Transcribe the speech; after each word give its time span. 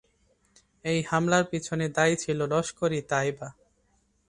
এই 0.85 0.99
হামলার 1.03 1.43
পিছনে 1.51 1.85
দায়ী 1.89 2.15
ছিল 2.15 2.39
লস্কর-ই-তাইয়েবা। 2.53 3.47